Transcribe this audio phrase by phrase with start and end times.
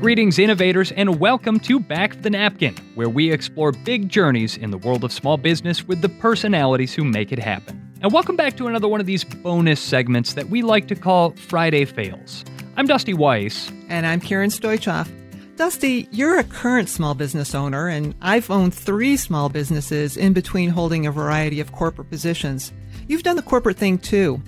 [0.00, 4.70] Greetings, innovators, and welcome to Back of the Napkin, where we explore big journeys in
[4.70, 7.92] the world of small business with the personalities who make it happen.
[8.00, 11.32] And welcome back to another one of these bonus segments that we like to call
[11.32, 12.44] Friday Fails.
[12.76, 13.72] I'm Dusty Weiss.
[13.88, 15.10] And I'm Karen Stoichoff.
[15.56, 20.70] Dusty, you're a current small business owner, and I've owned three small businesses in between
[20.70, 22.72] holding a variety of corporate positions.
[23.08, 24.40] You've done the corporate thing too.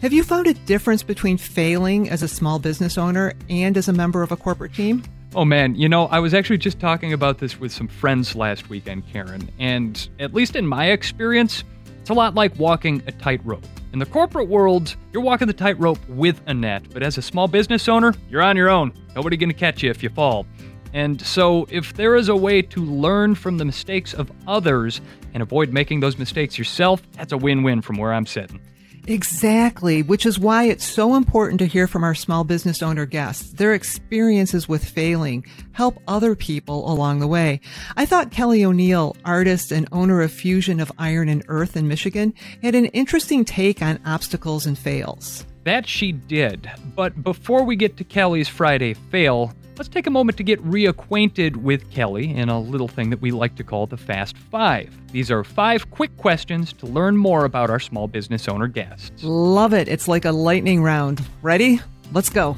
[0.00, 3.92] Have you found a difference between failing as a small business owner and as a
[3.92, 5.02] member of a corporate team?
[5.34, 8.68] Oh man, you know, I was actually just talking about this with some friends last
[8.68, 11.64] weekend, Karen, and at least in my experience,
[12.00, 13.66] it's a lot like walking a tightrope.
[13.92, 17.48] In the corporate world, you're walking the tightrope with a net, but as a small
[17.48, 18.92] business owner, you're on your own.
[19.16, 20.46] Nobody gonna catch you if you fall.
[20.94, 25.00] And so, if there is a way to learn from the mistakes of others
[25.34, 28.60] and avoid making those mistakes yourself, that's a win win from where I'm sitting.
[29.08, 33.52] Exactly, which is why it's so important to hear from our small business owner guests.
[33.52, 37.60] Their experiences with failing help other people along the way.
[37.96, 42.34] I thought Kelly O'Neill, artist and owner of Fusion of Iron and Earth in Michigan,
[42.62, 45.46] had an interesting take on obstacles and fails.
[45.64, 46.70] That she did.
[46.94, 51.56] But before we get to Kelly's Friday fail, let's take a moment to get reacquainted
[51.56, 54.92] with Kelly in a little thing that we like to call the Fast Five.
[55.12, 59.22] These are five quick questions to learn more about our small business owner guests.
[59.22, 59.86] Love it.
[59.86, 61.22] It's like a lightning round.
[61.42, 61.80] Ready?
[62.12, 62.56] Let's go.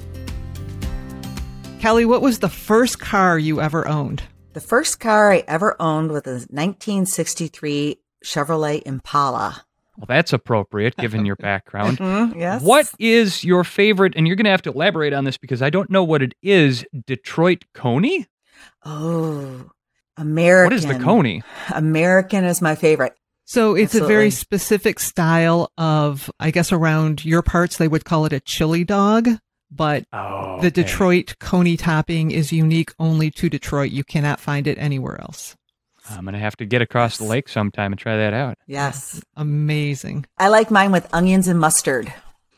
[1.79, 4.23] Kelly, what was the first car you ever owned?
[4.55, 9.65] The first car I ever owned was a 1963 Chevrolet Impala.
[10.01, 11.99] Well, that's appropriate given your background.
[11.99, 12.63] Mhm, yes.
[12.63, 14.15] What is your favorite?
[14.17, 16.33] And you're going to have to elaborate on this because I don't know what it
[16.43, 16.85] is.
[17.07, 18.27] Detroit Coney?
[18.85, 19.71] Oh,
[20.17, 20.65] American.
[20.67, 21.43] What is the Coney?
[21.75, 23.13] American is my favorite.
[23.45, 28.25] So it's a very specific style of, I guess around your parts, they would call
[28.25, 29.29] it a chili dog,
[29.73, 30.83] but Oh, the okay.
[30.83, 33.91] Detroit Coney topping is unique only to Detroit.
[33.91, 35.57] You cannot find it anywhere else.
[36.11, 38.59] I'm going to have to get across the lake sometime and try that out.
[38.67, 39.21] Yes.
[39.37, 40.27] Amazing.
[40.39, 42.13] I like mine with onions and mustard.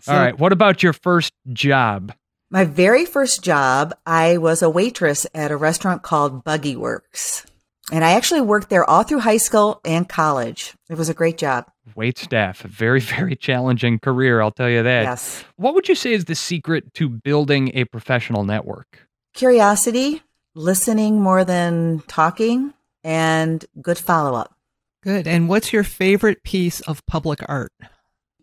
[0.08, 0.38] All right.
[0.38, 2.12] What about your first job?
[2.50, 7.46] My very first job, I was a waitress at a restaurant called Buggy Works.
[7.90, 10.74] And I actually worked there all through high school and college.
[10.88, 11.66] It was a great job.
[11.96, 12.64] Wait staff.
[12.64, 15.02] A very, very challenging career, I'll tell you that.
[15.02, 15.44] Yes.
[15.56, 19.08] What would you say is the secret to building a professional network?
[19.34, 20.22] Curiosity,
[20.54, 22.74] listening more than talking,
[23.04, 24.54] and good follow up.
[25.02, 25.26] Good.
[25.26, 27.72] And what's your favorite piece of public art?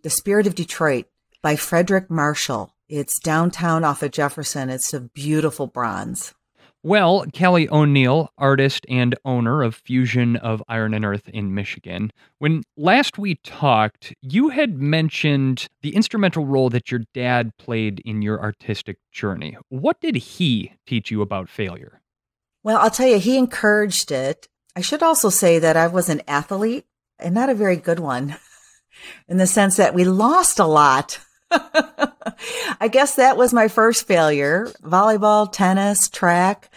[0.04, 1.06] The Spirit of Detroit
[1.42, 2.76] by Frederick Marshall.
[2.90, 4.70] It's downtown off of Jefferson.
[4.70, 6.34] It's a beautiful bronze.
[6.82, 12.10] Well, Kelly O'Neill, artist and owner of Fusion of Iron and Earth in Michigan.
[12.38, 18.22] When last we talked, you had mentioned the instrumental role that your dad played in
[18.22, 19.58] your artistic journey.
[19.68, 22.00] What did he teach you about failure?
[22.64, 24.48] Well, I'll tell you, he encouraged it.
[24.76, 26.86] I should also say that I was an athlete
[27.18, 28.38] and not a very good one
[29.28, 31.20] in the sense that we lost a lot.
[31.52, 36.70] I guess that was my first failure volleyball, tennis, track,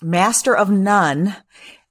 [0.00, 1.36] master of none.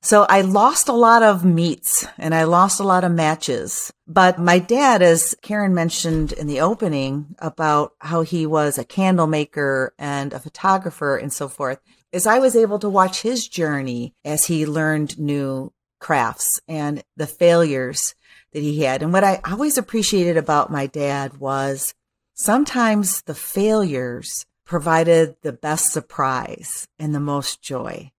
[0.04, 3.94] So I lost a lot of meets and I lost a lot of matches.
[4.08, 9.28] But my dad, as Karen mentioned in the opening about how he was a candle
[9.28, 11.80] maker and a photographer and so forth,
[12.12, 17.28] is I was able to watch his journey as he learned new crafts and the
[17.28, 18.16] failures
[18.54, 19.02] that he had.
[19.02, 21.94] And what I always appreciated about my dad was
[22.34, 28.12] sometimes the failures provided the best surprise and the most joy.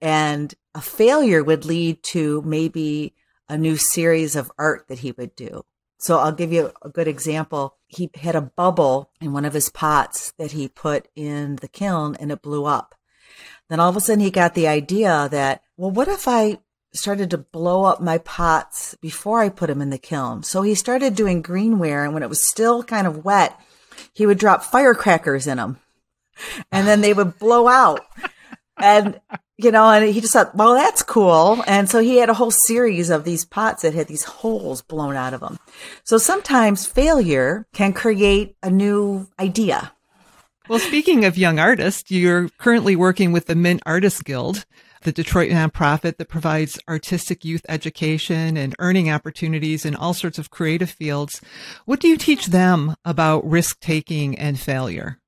[0.00, 3.14] And a failure would lead to maybe
[3.48, 5.64] a new series of art that he would do.
[5.98, 7.76] So I'll give you a good example.
[7.86, 12.16] He had a bubble in one of his pots that he put in the kiln
[12.16, 12.94] and it blew up.
[13.68, 16.58] Then all of a sudden he got the idea that, well, what if I
[16.92, 20.42] started to blow up my pots before I put them in the kiln?
[20.42, 23.58] So he started doing greenware and when it was still kind of wet,
[24.12, 25.78] he would drop firecrackers in them
[26.70, 28.06] and then they would blow out.
[28.76, 29.20] And,
[29.56, 31.62] you know, and he just thought, well, that's cool.
[31.66, 35.16] And so he had a whole series of these pots that had these holes blown
[35.16, 35.58] out of them.
[36.02, 39.93] So sometimes failure can create a new idea.
[40.66, 44.64] Well, speaking of young artists, you're currently working with the Mint Artists Guild,
[45.02, 50.48] the Detroit nonprofit that provides artistic youth education and earning opportunities in all sorts of
[50.48, 51.42] creative fields.
[51.84, 55.18] What do you teach them about risk taking and failure?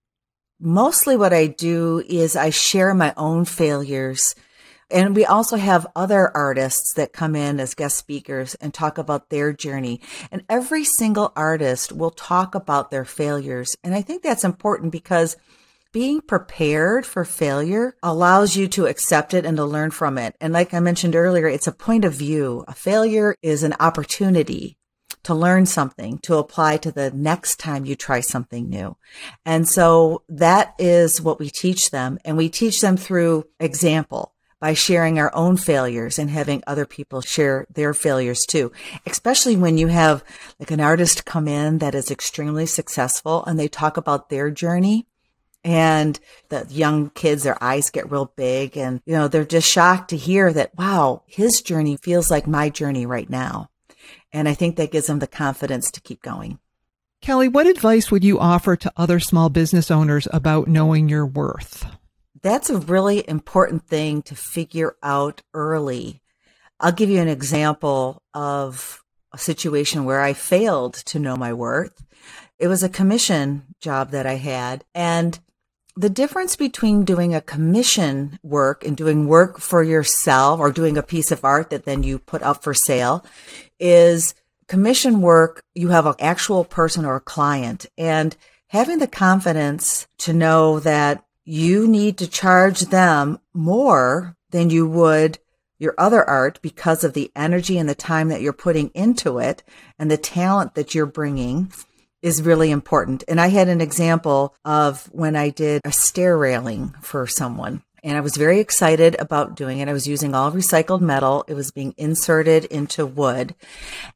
[0.59, 4.35] Mostly what I do is I share my own failures.
[4.91, 9.31] And we also have other artists that come in as guest speakers and talk about
[9.31, 10.01] their journey.
[10.31, 13.77] And every single artist will talk about their failures.
[13.83, 15.37] And I think that's important because
[15.93, 20.37] being prepared for failure allows you to accept it and to learn from it.
[20.41, 22.65] And like I mentioned earlier, it's a point of view.
[22.69, 24.77] A failure is an opportunity
[25.25, 28.97] to learn something to apply to the next time you try something new.
[29.45, 32.19] And so that is what we teach them.
[32.25, 37.21] And we teach them through example by sharing our own failures and having other people
[37.21, 38.73] share their failures too.
[39.07, 40.25] Especially when you have
[40.59, 45.07] like an artist come in that is extremely successful and they talk about their journey
[45.63, 46.19] and
[46.49, 50.17] the young kids, their eyes get real big and, you know, they're just shocked to
[50.17, 53.69] hear that, wow, his journey feels like my journey right now.
[54.33, 56.59] And I think that gives them the confidence to keep going.
[57.21, 61.87] Kelly, what advice would you offer to other small business owners about knowing your worth?
[62.43, 66.23] That's a really important thing to figure out early.
[66.79, 69.03] I'll give you an example of
[69.33, 72.05] a situation where I failed to know my worth.
[72.59, 75.39] It was a commission job that I had, and
[75.97, 81.03] the difference between doing a commission work and doing work for yourself or doing a
[81.03, 83.25] piece of art that then you put up for sale
[83.81, 84.35] is
[84.69, 85.65] commission work.
[85.75, 88.37] You have an actual person or a client and
[88.69, 95.39] having the confidence to know that you need to charge them more than you would
[95.79, 99.63] your other art because of the energy and the time that you're putting into it
[99.99, 101.73] and the talent that you're bringing
[102.23, 103.23] is really important.
[103.29, 107.83] And I had an example of when I did a stair railing for someone.
[108.03, 109.89] And I was very excited about doing it.
[109.89, 111.45] I was using all recycled metal.
[111.49, 113.55] It was being inserted into wood.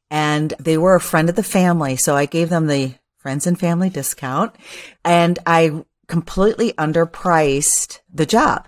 [0.09, 1.95] And they were a friend of the family.
[1.97, 4.55] So I gave them the friends and family discount.
[5.03, 8.67] And I completely underpriced the job.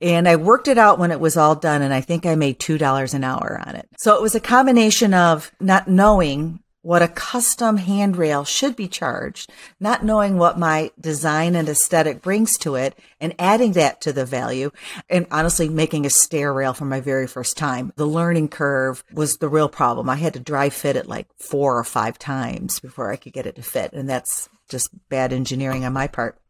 [0.00, 1.82] And I worked it out when it was all done.
[1.82, 3.86] And I think I made $2 an hour on it.
[3.98, 9.52] So it was a combination of not knowing what a custom handrail should be charged,
[9.78, 14.24] not knowing what my design and aesthetic brings to it and adding that to the
[14.24, 14.70] value
[15.10, 17.92] and honestly making a stair rail for my very first time.
[17.96, 20.08] The learning curve was the real problem.
[20.08, 23.46] I had to dry fit it like four or five times before I could get
[23.46, 23.92] it to fit.
[23.92, 26.41] And that's just bad engineering on my part.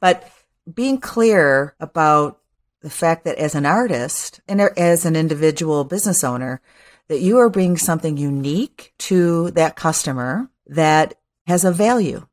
[0.00, 0.30] But
[0.72, 2.40] being clear about
[2.80, 6.60] the fact that as an artist and as an individual business owner,
[7.08, 11.14] that you are bringing something unique to that customer that
[11.46, 12.26] has a value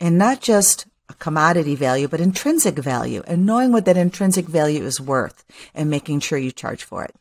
[0.00, 4.82] and not just a commodity value, but intrinsic value and knowing what that intrinsic value
[4.82, 5.44] is worth
[5.74, 7.14] and making sure you charge for it.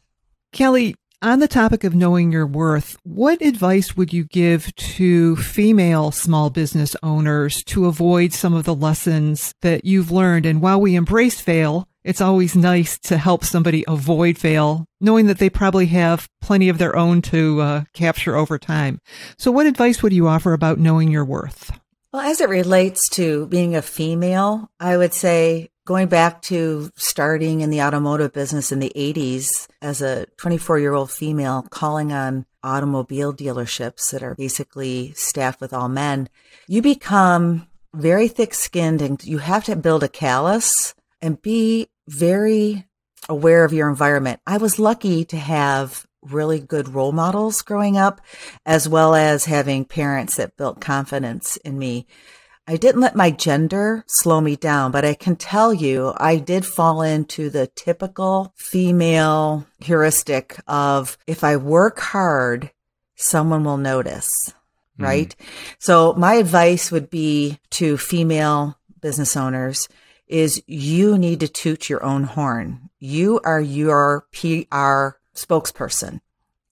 [0.51, 6.11] Kelly, on the topic of knowing your worth, what advice would you give to female
[6.11, 10.45] small business owners to avoid some of the lessons that you've learned?
[10.45, 15.37] And while we embrace fail, it's always nice to help somebody avoid fail, knowing that
[15.37, 18.99] they probably have plenty of their own to uh, capture over time.
[19.37, 21.71] So, what advice would you offer about knowing your worth?
[22.13, 27.61] Well, as it relates to being a female, I would say going back to starting
[27.61, 32.45] in the automotive business in the 80s as a 24 year old female calling on
[32.63, 36.29] automobile dealerships that are basically staffed with all men,
[36.67, 42.85] you become very thick skinned and you have to build a callus and be very
[43.27, 44.39] aware of your environment.
[44.45, 48.21] I was lucky to have really good role models growing up,
[48.65, 52.05] as well as having parents that built confidence in me.
[52.67, 56.65] I didn't let my gender slow me down, but I can tell you I did
[56.65, 62.71] fall into the typical female heuristic of if I work hard,
[63.15, 64.29] someone will notice.
[64.49, 65.03] Mm-hmm.
[65.03, 65.35] Right.
[65.79, 69.89] So my advice would be to female business owners
[70.27, 72.89] is you need to toot your own horn.
[72.99, 76.21] You are your PR spokesperson.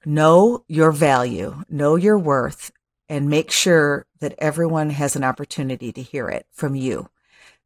[0.06, 2.72] Know your value, know your worth,
[3.10, 7.10] and make sure that everyone has an opportunity to hear it from you.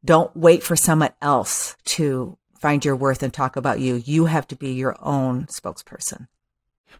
[0.04, 3.96] Don't wait for someone else to find your worth and talk about you.
[3.96, 6.28] You have to be your own spokesperson.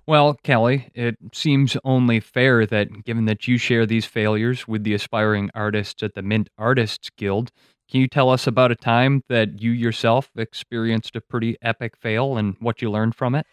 [0.06, 4.92] Well, Kelly, it seems only fair that given that you share these failures with the
[4.92, 7.50] aspiring artists at the Mint Artists Guild,
[7.90, 12.36] can you tell us about a time that you yourself experienced a pretty epic fail
[12.36, 13.46] and what you learned from it?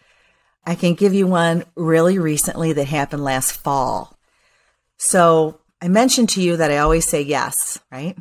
[0.66, 4.18] I can give you one really recently that happened last fall.
[5.04, 8.16] So I mentioned to you that I always say yes, right?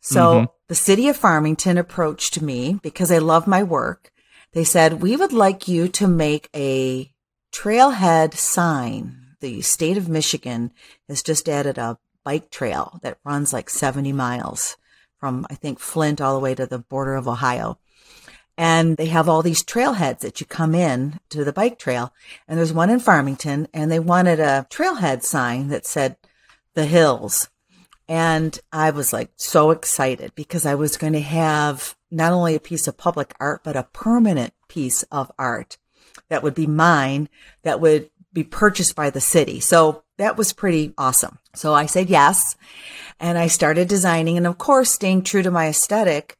[0.00, 0.44] So mm-hmm.
[0.66, 4.10] the city of Farmington approached me because I love my work.
[4.52, 7.12] They said, we would like you to make a
[7.52, 9.36] trailhead sign.
[9.38, 10.72] The state of Michigan
[11.08, 14.76] has just added a bike trail that runs like 70 miles
[15.20, 17.78] from, I think, Flint all the way to the border of Ohio.
[18.60, 22.12] And they have all these trailheads that you come in to the bike trail.
[22.46, 26.18] And there's one in Farmington and they wanted a trailhead sign that said
[26.74, 27.48] the hills.
[28.06, 32.60] And I was like so excited because I was going to have not only a
[32.60, 35.78] piece of public art, but a permanent piece of art
[36.28, 37.30] that would be mine
[37.62, 39.60] that would be purchased by the city.
[39.60, 41.38] So that was pretty awesome.
[41.54, 42.56] So I said yes.
[43.18, 44.36] And I started designing.
[44.36, 46.36] And of course, staying true to my aesthetic,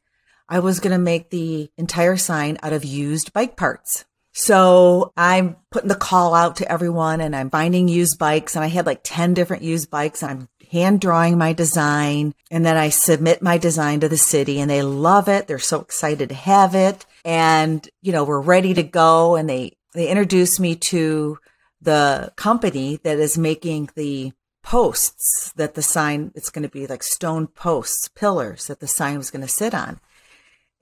[0.51, 4.03] I was going to make the entire sign out of used bike parts.
[4.33, 8.67] So I'm putting the call out to everyone and I'm finding used bikes and I
[8.67, 10.21] had like 10 different used bikes.
[10.21, 14.69] I'm hand drawing my design and then I submit my design to the city and
[14.69, 15.47] they love it.
[15.47, 17.05] They're so excited to have it.
[17.23, 19.37] And, you know, we're ready to go.
[19.37, 21.39] And they, they introduced me to
[21.81, 27.03] the company that is making the posts that the sign, it's going to be like
[27.03, 29.99] stone posts, pillars that the sign was going to sit on.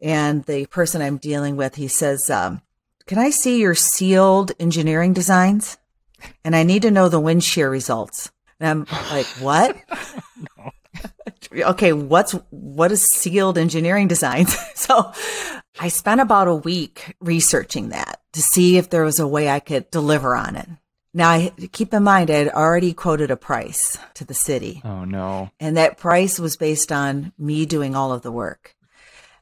[0.02, 2.62] And the person I'm dealing with, he says, um,
[3.06, 5.78] can I see your sealed engineering designs?
[6.44, 8.32] And I need to know the wind shear results.
[8.60, 9.78] And I'm like, what?
[11.54, 14.56] okay, what's what is sealed engineering designs?
[14.76, 15.12] so
[15.80, 19.60] I spent about a week researching that to see if there was a way I
[19.60, 20.68] could deliver on it.
[21.12, 24.82] Now, I, keep in mind, I had already quoted a price to the city.
[24.86, 25.50] Oh, no.
[25.60, 28.76] And that price was based on me doing all of the work.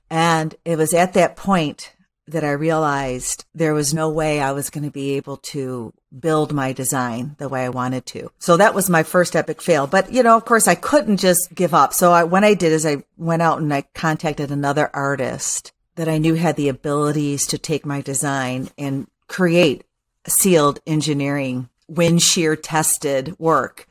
[0.10, 1.94] And it was at that point
[2.28, 6.52] that I realized there was no way I was going to be able to build
[6.52, 8.32] my design the way I wanted to.
[8.38, 9.88] So that was my first epic fail.
[9.88, 11.94] But, you know, of course, I couldn't just give up.
[11.94, 16.10] So I, what I did is I went out and I contacted another artist that
[16.10, 19.84] I knew had the abilities to take my design and create
[20.28, 23.88] sealed engineering wind shear tested work.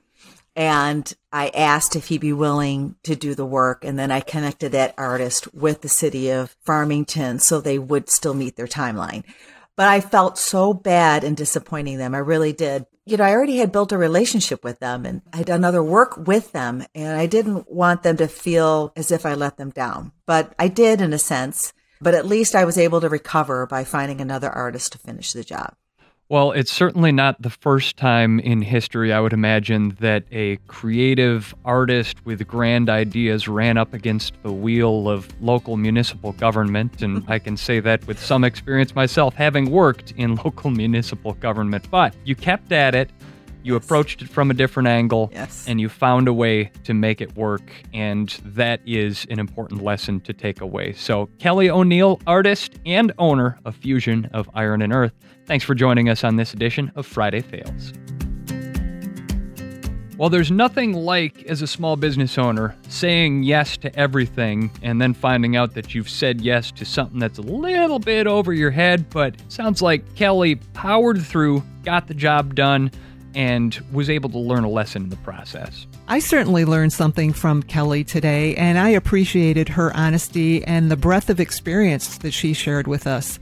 [0.57, 3.85] And I asked if he'd be willing to do the work.
[3.85, 8.35] And then I connected that artist with the city of Farmington so they would still
[8.35, 9.23] meet their timeline.
[9.77, 12.15] But I felt so bad in disappointing them.
[12.15, 12.87] I really did.
[13.05, 16.17] You know, I already had built a relationship with them and I'd done other work
[16.17, 20.13] with them and I didn't want them to feel as if I let them down.
[20.25, 21.75] But I did in a sense.
[22.01, 25.45] But at least I was able to recover by finding another artist to finish the
[25.45, 25.75] job.
[26.29, 31.55] Well, it's certainly not the first time in history, I would imagine, that a creative
[31.65, 37.01] artist with grand ideas ran up against the wheel of local municipal government.
[37.01, 41.89] And I can say that with some experience myself, having worked in local municipal government.
[41.93, 43.11] But you kept at it,
[43.63, 43.85] you yes.
[43.85, 45.65] approached it from a different angle, yes.
[45.69, 47.71] and you found a way to make it work.
[47.95, 50.93] And that is an important lesson to take away.
[50.95, 55.13] So, Kelly O'Neill, artist and owner of Fusion of Iron and Earth.
[55.47, 57.93] Thanks for joining us on this edition of Friday Fails.
[60.19, 65.15] Well, there's nothing like, as a small business owner, saying yes to everything and then
[65.15, 69.09] finding out that you've said yes to something that's a little bit over your head,
[69.11, 72.91] but sounds like Kelly powered through, got the job done,
[73.37, 75.87] and was able to learn a lesson in the process.
[76.09, 81.31] I certainly learned something from Kelly today, and I appreciated her honesty and the breadth
[81.31, 83.39] of experience that she shared with us.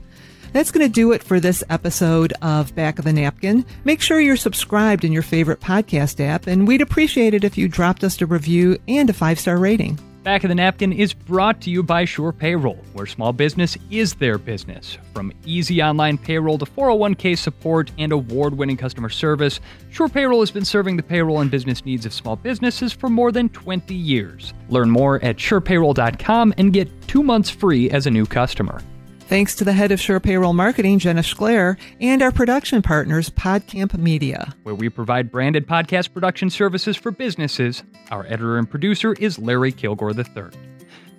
[0.55, 3.65] That's going to do it for this episode of Back of the Napkin.
[3.83, 7.67] Make sure you're subscribed in your favorite podcast app, and we'd appreciate it if you
[7.67, 9.99] dropped us a review and a five star rating.
[10.23, 14.13] Back of the Napkin is brought to you by Sure Payroll, where small business is
[14.13, 14.97] their business.
[15.13, 19.59] From easy online payroll to 401k support and award winning customer service,
[19.91, 23.33] Sure Payroll has been serving the payroll and business needs of small businesses for more
[23.33, 24.53] than 20 years.
[24.69, 28.79] Learn more at surepayroll.com and get two months free as a new customer.
[29.27, 33.97] Thanks to the head of Sure Payroll Marketing, Jenna Schler, and our production partners, PodCamp
[33.97, 34.53] Media.
[34.61, 37.81] Where we provide branded podcast production services for businesses.
[38.11, 40.51] Our editor and producer is Larry Kilgore III.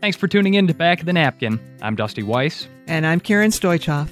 [0.00, 1.58] Thanks for tuning in to Back of the Napkin.
[1.82, 2.68] I'm Dusty Weiss.
[2.86, 4.08] And I'm Karen Stoichoff.